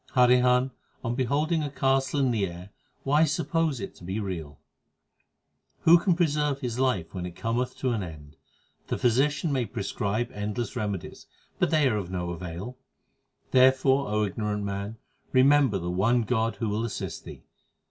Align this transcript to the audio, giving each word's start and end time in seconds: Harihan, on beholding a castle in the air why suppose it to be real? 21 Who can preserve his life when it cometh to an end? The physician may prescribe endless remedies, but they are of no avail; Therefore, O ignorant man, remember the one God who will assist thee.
Harihan, 0.15 0.71
on 1.03 1.13
beholding 1.13 1.61
a 1.61 1.69
castle 1.69 2.19
in 2.21 2.31
the 2.31 2.47
air 2.47 2.71
why 3.03 3.23
suppose 3.23 3.79
it 3.79 3.93
to 3.93 4.03
be 4.03 4.19
real? 4.19 4.59
21 5.83 5.83
Who 5.95 5.99
can 6.03 6.15
preserve 6.15 6.59
his 6.61 6.79
life 6.79 7.13
when 7.13 7.27
it 7.27 7.35
cometh 7.35 7.77
to 7.77 7.91
an 7.91 8.01
end? 8.01 8.35
The 8.87 8.97
physician 8.97 9.51
may 9.53 9.67
prescribe 9.67 10.31
endless 10.33 10.75
remedies, 10.75 11.27
but 11.59 11.69
they 11.69 11.87
are 11.87 11.97
of 11.97 12.09
no 12.09 12.31
avail; 12.31 12.79
Therefore, 13.51 14.07
O 14.09 14.23
ignorant 14.23 14.63
man, 14.63 14.97
remember 15.33 15.77
the 15.77 15.91
one 15.91 16.23
God 16.23 16.55
who 16.55 16.67
will 16.67 16.83
assist 16.83 17.23
thee. 17.25 17.43